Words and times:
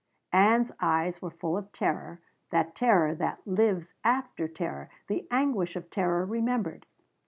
Ann's 0.33 0.71
eyes 0.79 1.21
were 1.21 1.29
full 1.29 1.55
of 1.55 1.71
terror, 1.71 2.21
that 2.49 2.73
terror 2.73 3.13
that 3.13 3.45
lives 3.45 3.93
after 4.03 4.47
terror, 4.47 4.89
the 5.05 5.27
anguish 5.29 5.75
of 5.75 5.91
terror 5.91 6.25
remembered. 6.25 6.87